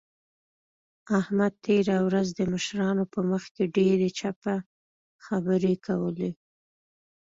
[1.19, 4.55] احمد تېره ورځ د مشرانو په مخ کې ډېرې چپه
[5.25, 6.31] خبرې کولې.